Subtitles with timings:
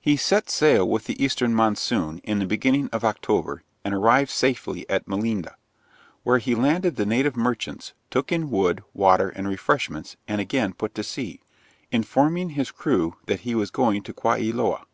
[0.00, 4.84] 'He set sail with the eastern monsoon, in the beginning of October, and arrived safely
[4.90, 5.46] at Melinde,
[6.24, 10.92] where he landed the native merchants, took in wood, water, and refreshments, and again put
[10.96, 11.40] to sea,
[11.92, 14.86] informing his crew that he was going to Quiloa.